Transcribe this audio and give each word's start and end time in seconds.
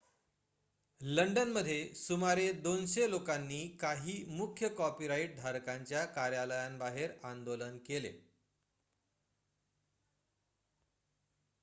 लंडनमध्ये 1.01 1.75
सुमारे 1.95 2.47
२०० 2.63 3.07
लोकांनी 3.09 3.59
काही 3.81 4.15
मुख्य 4.29 4.69
कॉपीराइट 4.77 5.35
धारकांच्या 5.37 6.03
कार्यालयांबाहेर 6.15 7.11
आंदोलन 7.23 7.77
केले 7.85 8.11